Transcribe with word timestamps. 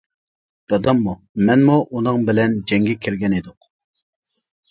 داداممۇ، 0.71 1.13
مەنمۇ 1.49 1.75
ئۇنىڭ 1.91 2.25
بىلەن 2.31 2.57
جەڭگە 2.71 2.95
كىرگەنىدۇق. 3.07 3.71